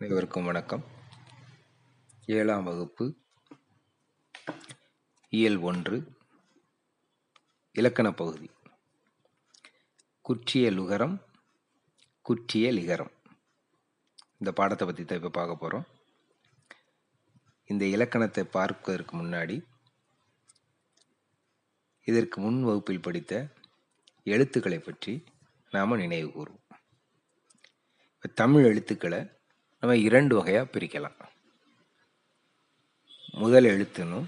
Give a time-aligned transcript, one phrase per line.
[0.00, 0.82] அனைவருக்கும் வணக்கம்.
[2.26, 3.04] ஏழாம் வகுப்பு
[5.28, 5.96] இயல் ஒன்று
[7.74, 8.48] இலக்கண பகுதி.
[10.20, 11.16] குற்றிய லுகரம்
[12.22, 13.10] குற்றிய லிகரம்.
[14.38, 15.86] இந்த பாடத்தை பற்றி தான் இப்போ பார்க்க போகிறோம்
[17.66, 19.56] இந்த இலக்கணத்தை பார்ப்பதற்கு முன்னாடி
[22.04, 23.48] இதற்கு முன் வகுப்பில் படித்த
[24.34, 25.14] எழுத்துக்களை பற்றி
[25.70, 26.68] நாம் நினைவு கூறுவோம்.
[28.34, 29.20] தமிழ் எழுத்துக்களை
[29.80, 31.18] நம்ம இரண்டு வகையாக பிரிக்கலாம்.
[33.30, 34.24] முதல் எழுத்துனும்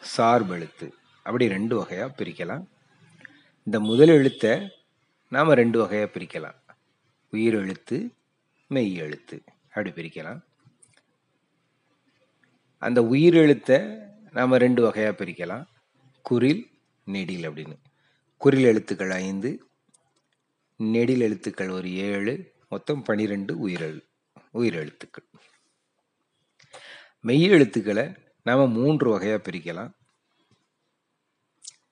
[0.00, 0.94] சார்பு எழுத்து.
[1.22, 2.64] அப்படி ரெண்டு வகையாக பிரிக்கலாம்.
[3.62, 4.72] இந்த முதல் எழுத்தை
[5.28, 6.58] நாம் ரெண்டு வகையாக பிரிக்கலாம்.
[7.30, 8.14] உயிர் எழுத்து
[8.68, 9.42] மெய் எழுத்து.
[9.64, 10.40] அப்படி பிரிக்கலாம்.
[12.78, 13.80] அந்த உயிர் எழுத்தை
[14.32, 15.66] நாம் ரெண்டு வகையாக பிரிக்கலாம்.
[16.30, 16.70] குரில்
[17.04, 17.76] நெடில் அப்படின்னு.
[18.36, 19.68] குறில் எழுத்துக்கள் ஐந்து
[20.76, 24.10] நெடில் எழுத்துக்கள் ஒரு ஏழு மொத்தம் பனிரெண்டு உயிரெழு
[24.54, 25.28] உயிரெழுத்துக்கள்.
[27.20, 29.92] மெய் எழுத்துக்களை நாம் மூன்று வகையாக பிரிக்கலாம்.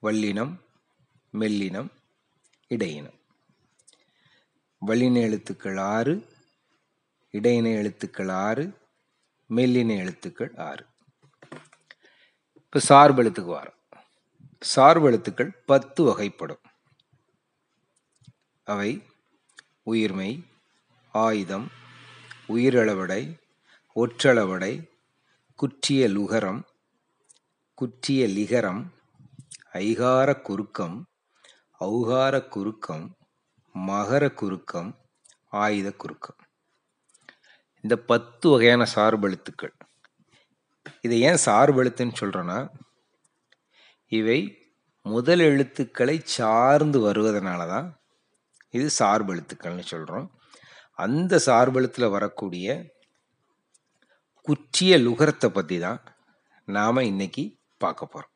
[0.01, 0.57] வல்லினம்
[1.33, 1.89] மெல்லினம்
[2.69, 3.19] இடையினம்.
[4.87, 6.29] வல்லின எழுத்துக்கள் ஆறு
[7.31, 8.77] இடையின எழுத்துக்கள் ஆறு
[9.49, 10.85] மெல்லின எழுத்துக்கள் ஆறு.
[12.53, 14.01] இப்போ சார்பு எழுத்துக்கு வரோம்.
[14.59, 16.63] சார்பு எழுத்துக்கள் பத்து வகைப்படும்.
[18.63, 19.03] அவை
[19.85, 20.43] உயிர்மை
[21.11, 21.79] ஆயுதம்
[22.53, 23.21] உயிரளவடை
[23.95, 24.73] ஒற்றளவடை
[25.59, 26.61] குற்றிய லுகரம்
[27.77, 28.81] குற்றிய லிகரம்
[29.73, 30.97] ஐகார குறுக்கம்
[31.81, 33.05] ஔகார குறுக்கம்
[33.75, 34.89] மகர குறுக்கம்
[35.53, 36.39] ஆயுத குறுக்கம்.
[37.83, 39.73] இந்த பத்து வகையான சார்பெழுத்துக்கள்
[41.01, 42.59] இதை ஏன் சார்பெழுத்துன்னு சொல்கிறோன்னா
[44.11, 44.39] இவை
[45.05, 47.87] முதல் எழுத்துக்களை சார்ந்து வருவதனால தான்
[48.69, 50.27] இது சார்பெழுத்துக்கள்னு சொல்கிறோம்
[50.93, 52.95] அந்த சார்பலத்தில் வரக்கூடிய
[54.41, 56.01] குற்றிய லுகரத்தை பற்றி தான்
[56.65, 57.43] நாம் இன்னைக்கு
[57.77, 58.35] பார்க்க போகிறோம்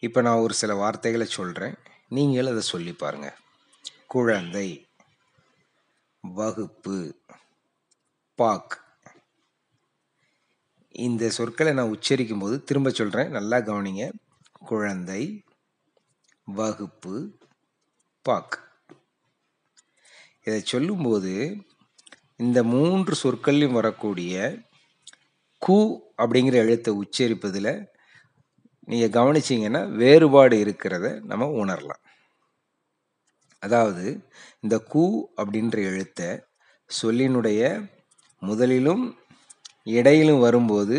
[0.00, 1.76] இப்போ நான் ஒரு சில வார்த்தைகளை சொல்கிறேன்
[2.08, 3.38] நீங்கள் அதை சொல்லி பாருங்கள்
[4.06, 4.86] குழந்தை
[6.20, 7.20] வகுப்பு
[8.34, 8.74] பாக்.
[10.92, 14.12] இந்த சொற்களை நான் உச்சரிக்கும் போது திரும்ப சொல்கிறேன் நல்லா கவனிங்க.
[14.52, 15.44] குழந்தை
[16.44, 17.14] வகுப்பு
[18.22, 18.71] பாக்.
[20.46, 21.32] இதை சொல்லும்போது
[22.36, 24.34] இந்த மூன்று சொற்கள்லையும் வரக்கூடிய
[25.62, 25.78] கு
[26.22, 27.72] அப்படிங்கிற எழுத்தை உச்சரிப்பதில்
[28.88, 32.02] நீங்கள் கவனிச்சிங்கன்னா வேறுபாடு இருக்கிறத நம்ம உணரலாம்.
[33.62, 34.04] அதாவது
[34.64, 35.04] இந்த கு
[35.40, 36.30] அப்படின்ற எழுத்தை
[36.90, 37.60] சொல்லினுடைய
[38.42, 39.04] முதலிலும்
[39.98, 40.96] இடையிலும் வரும்போது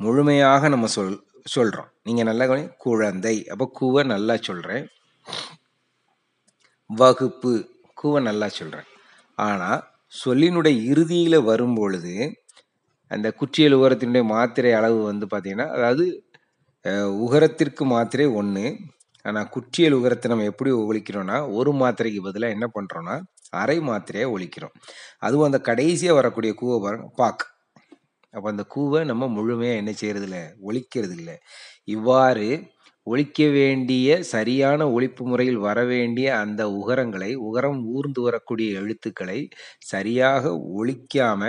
[0.00, 1.16] முழுமையாக நம்ம சொல்
[1.54, 3.36] சொல்கிறோம் நீங்கள் நல்லா கவனி குழந்தை.
[3.52, 4.86] அப்போ கூவை நல்லா சொல்கிறேன்
[6.90, 7.52] வகுப்பு
[8.00, 8.88] கூவை நல்லா சொல்கிறேன்
[9.38, 9.80] ஆனால்
[10.12, 12.14] சொல்லினுடைய இறுதியில் வரும்பொழுது
[13.10, 16.04] அந்த குற்றியல் உகரத்தினுடைய மாத்திரை அளவு வந்து பார்த்திங்கன்னா அதாவது
[17.26, 18.64] உகரத்திற்கு மாத்திரை ஒன்று
[19.24, 23.14] ஆனால் குற்றியல் உகரத்தை நம்ம எப்படி ஒழிக்கிறோன்னா ஒரு மாத்திரைக்கு பதிலாக என்ன பண்ணுறோன்னா
[23.62, 24.74] அரை மாத்திரையை ஒழிக்கிறோம்.
[25.26, 27.44] அதுவும் அந்த கடைசியாக வரக்கூடிய கூவை பாருங்க பாக்.
[28.34, 29.92] அப்போ அந்த கூவை நம்ம முழுமையாக என்ன
[30.28, 31.36] இல்லை ஒழிக்கிறது இல்லை
[31.96, 32.48] இவ்வாறு
[33.10, 39.38] ஒழிக்க வேண்டிய சரியான ஒழிப்பு முறையில் வர வேண்டிய அந்த உகரங்களை உகரம் ஊர்ந்து வரக்கூடிய எழுத்துக்களை
[39.92, 41.42] சரியாக ஒழிக்காம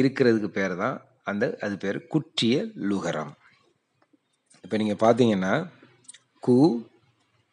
[0.00, 0.96] இருக்கிறதுக்கு பேர் தான்
[1.30, 2.54] அந்த அது பேர் குற்றிய
[2.90, 3.32] லுகரம்.
[4.64, 5.54] இப்போ நீங்கள் பார்த்தீங்கன்னா
[6.46, 6.58] கு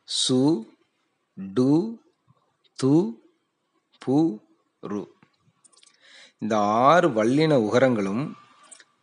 [0.07, 0.39] சு
[1.37, 1.71] டு
[2.79, 2.93] து
[4.01, 4.17] பு
[4.83, 5.01] ரு.
[6.41, 6.55] இந்த
[6.89, 8.23] ஆறு வல்லின உகரங்களும்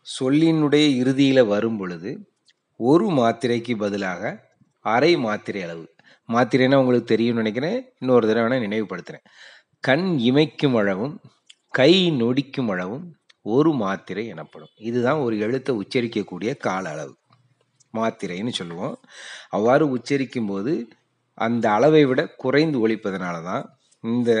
[0.07, 2.11] சொல்லினுடைய இறுதியில் வரும் பொழுது
[2.79, 4.21] ஒரு மாத்திரைக்கு பதிலாக
[4.79, 5.85] அரை மாத்திரை அளவு.
[6.29, 7.89] மாத்திரைன்னா உங்களுக்கு தெரியும்னு நினைக்கிறேன்.
[7.99, 9.25] இன்னொரு தடவை வேணால் நினைவுபடுத்துகிறேன்
[9.79, 11.21] கண் இமைக்கும் அளவும்
[11.69, 14.73] கை நொடிக்கும் அளவும் ஒரு மாத்திரை எனப்படும்.
[14.77, 17.13] இதுதான் ஒரு எழுத்தை உச்சரிக்கக்கூடிய கால அளவு.
[17.93, 18.95] மாத்திரைன்னு சொல்லுவோம்.
[19.49, 20.87] அவ்வாறு உச்சரிக்கும் போது
[21.33, 24.31] அந்த அளவை விட குறைந்து ஒழிப்பதனால தான் இந்த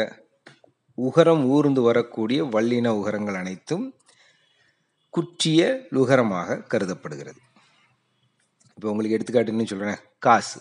[0.97, 3.95] உகரம் ஊர்ந்து வரக்கூடிய வல்லின உகரங்கள் அனைத்தும்
[5.09, 7.39] குற்றிய லுகரமாக கருதப்படுகிறது.
[8.77, 10.59] இப்போ உங்களுக்கு எடுத்துக்காட்டுன்னு சொல்கிறேன் காசு.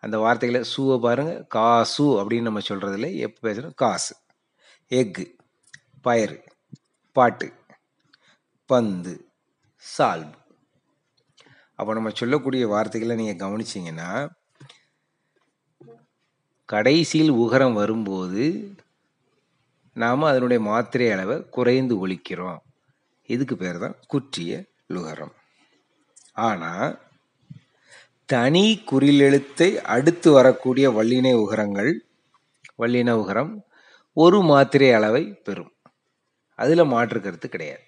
[0.00, 4.14] அந்த வார்த்தைகளை சூவை பாருங்கள் காசு அப்படின்னு நம்ம சொல்கிறதுல எப்போ பேசுகிறோம் காசு.
[4.90, 5.24] எக்கு
[6.04, 6.36] பயறு.
[7.12, 7.52] பாட்டு.
[8.70, 9.14] பந்து.
[9.78, 10.34] சால்வு
[11.78, 14.10] அப்போ நம்ம சொல்லக்கூடிய வார்த்தைகளை நீங்கள் கவனிச்சிங்கன்னா
[16.64, 18.44] கடைசியில் உகரம் வரும்போது
[19.92, 22.60] நாம் அதனுடைய மாத்திரை அளவை குறைந்து ஒழிக்கிறோம்.
[23.28, 24.52] இதுக்கு பேர் தான் குற்றிய
[24.94, 25.34] லுகரம்.
[26.32, 27.03] ஆனால்
[28.26, 32.04] தனி குறிலெழுத்தை அடுத்து வரக்கூடிய வல்லினை உகரங்கள்
[32.78, 33.62] வல்லின உகரம்
[34.12, 35.72] ஒரு மாத்திரை அளவை பெறும்.
[36.54, 37.80] அதில் மாற்று கருத்து கிடையாது.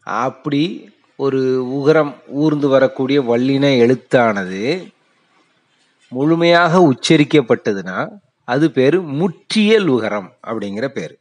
[0.00, 4.92] அப்படி ஒரு உகரம் ஊர்ந்து வரக்கூடிய வல்லின எழுத்தானது
[6.08, 8.08] முழுமையாக உச்சரிக்கப்பட்டதுன்னா
[8.44, 11.18] அது பேர் முற்றியல் உகரம் அப்படிங்கிற பேர்.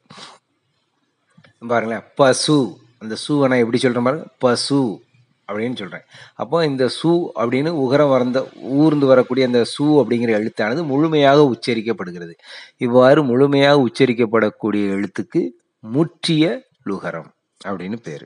[1.67, 2.77] பாருங்களேன் பசு.
[2.97, 4.27] அந்த சூவனை எப்படி சொல்கிறேன் பாருங்க?
[4.39, 5.04] பசு.
[5.47, 6.05] அப்படின்னு சொல்கிறேன்
[6.35, 7.11] அப்போ இந்த சு
[7.41, 8.39] அப்படின்னு உகரம் வரந்த
[8.81, 12.33] ஊர்ந்து வரக்கூடிய அந்த சு அப்படிங்கிற எழுத்தானது முழுமையாக உச்சரிக்கப்படுகிறது.
[12.77, 15.43] இவ்வாறு முழுமையாக உச்சரிக்கப்படக்கூடிய எழுத்துக்கு
[15.79, 16.45] முற்றிய
[16.89, 17.29] லுகரம்
[17.67, 18.25] அப்படின்னு பேர்.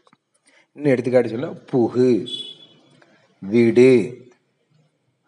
[0.75, 2.09] இன்னும் எடுத்துக்காட்டு சொல்ல புகு
[3.39, 3.93] விடு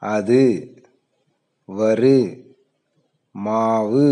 [0.02, 0.42] அது
[1.66, 2.16] வரு
[3.32, 4.08] மாவு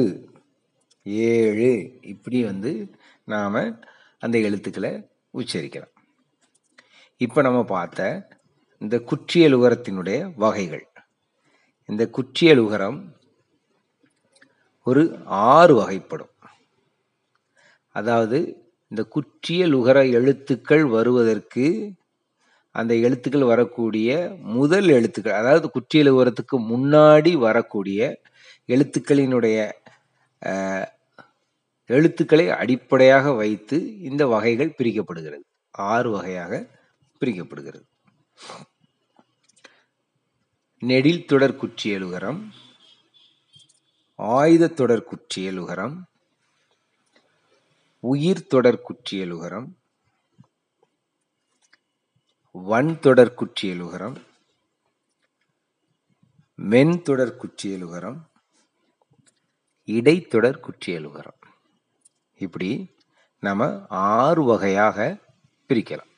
[1.04, 1.72] ஏழு
[2.02, 2.72] இப்படி வந்து
[3.26, 3.62] நாம்
[4.20, 4.92] அந்த எழுத்துக்களை
[5.34, 5.94] உச்சரிக்கலாம்.
[7.21, 8.01] இப்போ நம்ம பார்த்த
[8.81, 10.83] இந்த குற்றியல் உகரத்தினுடைய வகைகள்.
[11.89, 13.00] இந்த குற்றியல் உகரம்
[14.88, 15.04] ஒரு
[15.56, 16.31] ஆறு வகைப்படும்.
[17.95, 18.39] அதாவது
[18.92, 21.66] இந்த குற்றியல் உகர எழுத்துக்கள் வருவதற்கு
[22.75, 24.10] அந்த எழுத்துக்கள் வரக்கூடிய
[24.57, 28.01] முதல் எழுத்துக்கள் அதாவது குற்றியல் உகரத்துக்கு முன்னாடி வரக்கூடிய
[28.69, 29.57] எழுத்துக்களினுடைய
[31.89, 33.77] எழுத்துக்களை அடிப்படையாக வைத்து
[34.10, 35.45] இந்த வகைகள் பிரிக்கப்படுகிறது.
[35.75, 36.54] ஆறு வகையாக
[37.19, 37.88] பிரிக்கப்படுகிறது.
[40.80, 42.42] நெடில் தொடர் குற்றியலுகரம்
[44.16, 45.95] ஆயுத தொடர் குற்றியலுகரம்
[48.04, 49.68] உயிர் தொடர் குற்றியலுகரம்
[52.51, 54.18] வன் தொடர் குற்றியலுகரம்
[56.56, 58.18] மென் தொடர் குற்றியலுகரம்
[59.88, 61.39] இடைத்தொடர் குற்றியலுகரம்
[62.45, 62.69] இப்படி
[63.39, 64.98] நம்ம ஆறு வகையாக
[65.69, 66.09] பிரிக்கலாம்.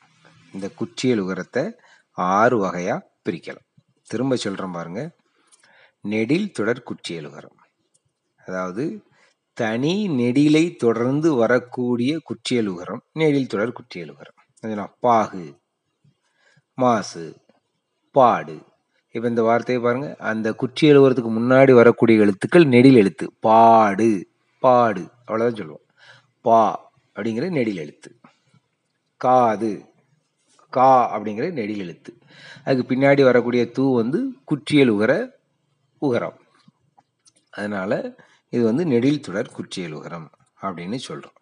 [0.52, 1.64] இந்த குற்றியல் உகரத்தை
[2.10, 3.66] ஆறு வகையாக பிரிக்கலாம்.
[4.06, 5.10] திரும்ப சொல்கிறோம் பாருங்க.
[6.00, 7.58] நெடில் தொடர் குற்றியல் உகரம்
[8.46, 8.84] அதாவது
[9.54, 15.60] தனி நெடிலை தொடர்ந்து வரக்கூடிய குற்றியல் உகரம் நெடில் தொடர் குற்றியல் உகரம் பாகு
[16.74, 17.24] மாசு
[18.10, 18.56] பாடு.
[19.10, 20.16] இப்போ இந்த வார்த்தையை பாருங்க.
[20.18, 23.26] அந்த குச்சி எழுவுறதுக்கு முன்னாடி வரக்கூடிய எழுத்துக்கள் நெடில் எழுத்து.
[23.40, 24.10] பாடு
[24.58, 25.02] பாடு.
[25.26, 25.86] அவ்வளோதான் சொல்லுவோம்.
[26.40, 26.62] பா
[27.16, 28.10] அப்படிங்கிற நெடில் எழுத்து.
[29.16, 29.70] காது
[30.76, 32.12] கா அப்படிங்கிற நெடில் எழுத்து.
[32.64, 35.12] அதுக்கு பின்னாடி வரக்கூடிய தூ வந்து குற்றியல் உகர
[36.02, 36.38] உகரம்.
[37.58, 37.98] அதனால்
[38.54, 40.28] இது வந்து நெடில் தொடர் குற்றியல் உகரம்
[40.62, 41.38] அப்படின்னு சொல்கிறோம்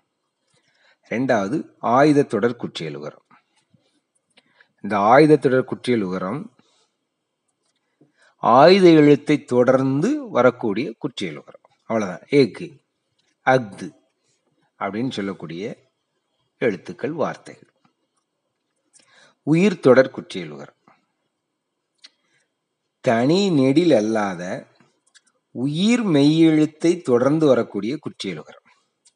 [1.10, 1.56] ரெண்டாவது
[1.94, 3.26] ஆயுத தொடர் குற்றியல் உகரம்.
[4.84, 6.40] இந்த ஆயுத தொடர் குற்றியல் உகரம்
[8.42, 11.66] ஆயுத எழுத்தை தொடர்ந்து வரக்கூடிய குற்றியல் உகரம்.
[11.88, 12.68] அவ்வளோதான் ஏக்கு
[13.46, 13.88] அக்து
[14.78, 15.64] அப்படின்னு சொல்லக்கூடிய
[16.58, 17.69] எழுத்துக்கள் வார்த்தைகள்.
[19.46, 20.54] உயிர் தொடர் குற்றியல்
[23.04, 24.42] தனி நெடில் அல்லாத
[25.54, 28.42] உயிர் மெய்யெழுத்தை தொடர்ந்து வரக்கூடிய குற்றியல்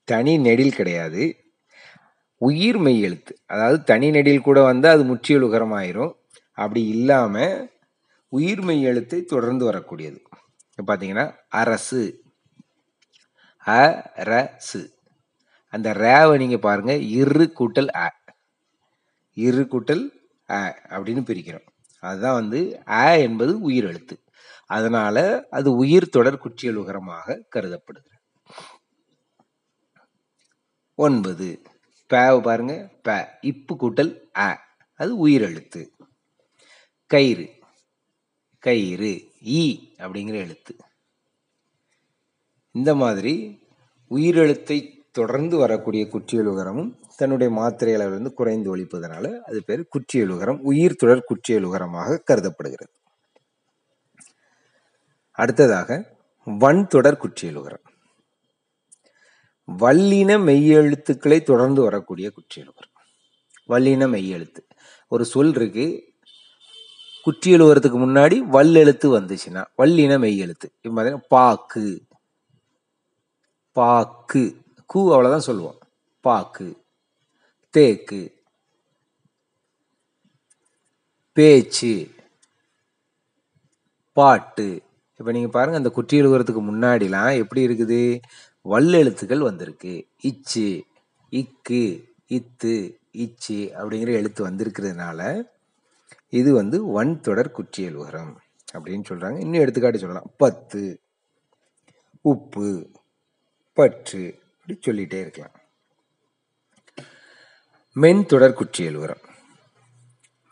[0.08, 1.22] தனி நெடில் கிடையாது.
[2.40, 6.12] உயிர் மெய்யெழுத்து அதாவது தனி நெடில் கூட வந்து அது முற்றியலுகரமாயிரும்.
[6.58, 7.54] அப்படி இல்லாமல்
[8.32, 10.18] உயிர் மெய்யெழுத்தை தொடர்ந்து வரக்கூடியது.
[10.78, 11.26] பார்த்தீங்கன்னா
[11.62, 12.02] அரசு.
[13.64, 14.80] அரசு
[15.72, 18.06] அந்த ரேவை நீங்கள் பாருங்க இரு கூட்டல் அ.
[19.36, 20.02] இரு கூட்டல்
[20.48, 20.60] அ
[20.90, 21.66] அப்படின்னு பிரிக்கிறோம்.
[22.02, 22.60] அதுதான் வந்து
[22.98, 24.16] அ என்பது உயிர் எழுத்து.
[24.70, 25.16] அதனால
[25.50, 28.10] அது உயிர் தொடர் குற்றியலுகரமாக கருதப்படுகிறது.
[30.98, 31.48] ஒன்பது.
[32.10, 32.74] பேவை பாருங்க.
[33.04, 33.08] ப.
[33.42, 34.50] இப்பு கூட்டல் அ.
[35.00, 35.82] அது உயிர் எழுத்து.
[37.10, 37.46] கயிறு.
[38.62, 39.12] கயிறு.
[39.54, 39.62] ஈ
[39.98, 40.72] அப்படிங்கிற எழுத்து.
[42.74, 43.34] இந்த மாதிரி
[44.10, 44.78] உயிரெழுத்தை
[45.14, 52.92] தொடர்ந்து வரக்கூடிய குற்றியலுகரமும் தன்னுடைய மாத்திரை அளவிலிருந்து குறைந்து ஒழிப்பதனால அது பேர் குற்றியலுகரம் உயிர் தொடர் குற்றியலுகரமாக கருதப்படுகிறது.
[55.32, 57.84] அடுத்ததாக வன் தொடர் குற்றியலுகரம்.
[59.78, 62.92] வல்லின மெய்யெழுத்துக்களை தொடர்ந்து வரக்கூடிய குற்றியலுகரம்.
[63.68, 64.62] வல்லின மெய்யெழுத்து.
[65.08, 65.86] ஒரு சொல் இருக்கு
[67.26, 71.18] குற்றியலுகரத்துக்கு முன்னாடி வல்லெழுத்து வந்துச்சுன்னா வல்லின மெய்யெழுத்து.
[71.28, 72.00] பாக்கு.
[73.72, 74.63] பாக்கு.
[74.94, 75.78] கூ அவ்வளோதான் சொல்லுவோம்.
[76.24, 76.68] பாக்கு
[77.74, 78.22] தேக்கு
[81.36, 81.94] பேச்சு
[84.16, 84.66] பாட்டு.
[85.20, 88.00] இப்போ நீங்கள் பாருங்கள் அந்த குட்டி குற்றியலுகரத்துக்கு முன்னாடிலாம் எப்படி இருக்குது?
[88.64, 89.94] வல்லெழுத்துக்கள் வந்திருக்கு.
[90.30, 90.68] இச்சு
[91.32, 91.82] இக்கு
[92.36, 92.74] இத்து
[93.24, 95.20] இச்சு அப்படிங்கிற எழுத்து வந்திருக்கிறதுனால
[96.40, 98.32] இது வந்து ஒன் தொடர் குற்றியலுகரம்
[98.74, 100.30] அப்படின்னு சொல்கிறாங்க இன்னும் எடுத்துக்காட்டு சொல்லலாம்.
[100.42, 100.82] பத்து
[102.32, 102.70] உப்பு
[103.78, 104.24] பற்று
[104.66, 105.56] அப்படி சொல்லிட்டே இருக்கலாம்.
[107.92, 109.24] மென் தொடர் குற்றியலுகரம்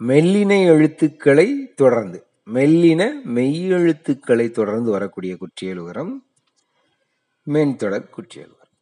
[0.09, 3.02] மெல்லின எழுத்துக்களை தொடர்ந்து மெல்லின
[3.37, 6.12] மெய்யெழுத்துக்களை தொடர்ந்து வரக்கூடிய குற்றியல் உரம்
[7.42, 8.73] மென் தொடர் குற்றியலுகரம்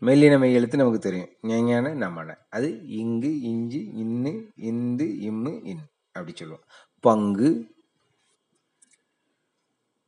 [0.00, 1.32] மெல்லின மெய் எழுத்து நமக்கு தெரியும்.
[1.40, 6.64] ஞான நம்மன அது இங்கு இஞ்சு இன்னு இந்து இம்மு இன் அப்படி சொல்லுவோம்.
[7.00, 7.50] பங்கு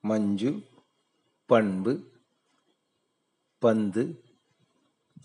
[0.01, 0.63] மஞ்சு
[1.47, 1.95] பண்பு
[3.59, 4.03] பந்து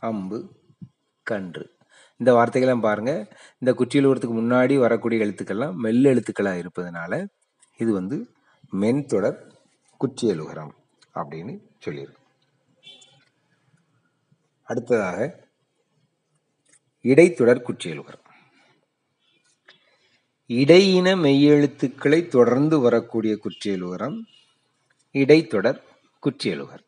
[0.01, 0.38] அம்பு
[1.24, 1.77] கன்று.
[2.17, 3.27] இந்த வார்த்தைகள்லாம் பாருங்கள்
[3.60, 7.27] இந்த குற்றியலுவரத்துக்கு முன்னாடி வரக்கூடிய எழுத்துக்கள்லாம் மெல்ல எழுத்துக்களாக இருப்பதனால
[7.77, 8.17] இது வந்து
[8.72, 9.39] மென்தொடர்
[10.00, 10.72] குற்றியலுகரம்
[11.15, 11.53] அப்படின்னு
[11.86, 12.20] சொல்லியிருக்கோம்
[14.63, 15.50] அடுத்ததாக
[17.01, 18.25] இடைத்தொடர் குற்றியலுகரம்.
[20.48, 24.17] இடையின மெய்யெழுத்துக்களை தொடர்ந்து வரக்கூடிய குற்றியலுகரம்
[25.12, 25.84] இடைத்தொடர்
[26.24, 26.86] குற்றியலுகர்.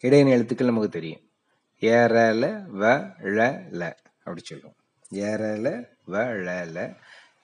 [0.00, 1.27] இடையின எழுத்துக்கள் நமக்கு தெரியும்.
[1.80, 2.82] ஏறல வ
[3.20, 3.38] ழ
[3.72, 3.82] ல
[4.18, 4.76] அப்படி சொல்லுவோம்.
[5.12, 5.66] ஏறல
[6.08, 6.96] வ ழ ல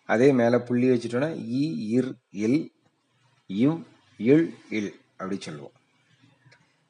[0.09, 1.63] அதே மேலே புள்ளி வச்சுட்டோன்னா இ
[1.97, 2.73] இர் இல்
[3.47, 3.79] இவ்
[4.17, 5.73] இல் இல் அப்படி சொல்லுவோம்.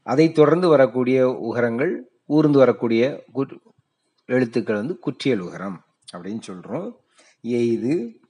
[0.02, 3.58] அதை தொடர்ந்து வரக்கூடிய உகரங்கள் ஊர்ந்து வரக்கூடிய குட்-
[4.26, 5.78] எழுத்துக்கள் வந்து குற்றியல் உகரம்
[6.12, 7.00] அப்படின்னு சொல்கிறோம்
[7.40, 8.20] எய்து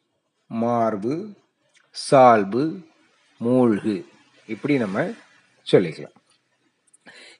[0.46, 1.14] மார்பு
[1.90, 2.80] சால்பு
[3.40, 4.04] மூழ்கு
[4.46, 5.10] இப்படி நம்ம
[5.72, 6.16] சொல்லிக்கலாம்.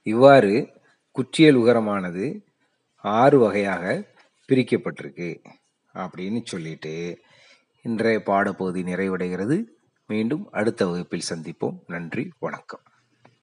[0.03, 0.73] இவ்வாறு
[1.15, 2.45] குற்றியல் உகரமானது
[2.97, 4.05] ஆறு வகையாக
[4.49, 5.45] பிரிக்கப்பட்டிருக்கு
[5.95, 7.21] அப்படின்னு சொல்லிட்டு
[7.83, 9.65] இன்றைய பாடப்பகுதி நிறைவடைகிறது.
[10.07, 11.79] மீண்டும் அடுத்த வகுப்பில் சந்திப்போம்.
[11.87, 12.81] நன்றி வணக்கம்.